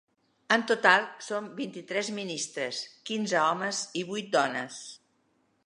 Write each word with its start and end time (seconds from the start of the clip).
En 0.53 0.61
total 0.69 1.03
són 1.25 1.49
vint-i-tres 1.59 2.09
ministres: 2.21 2.81
quinze 3.11 3.39
homes 3.45 3.83
i 4.03 4.07
vuit 4.11 4.33
dones. 4.41 4.85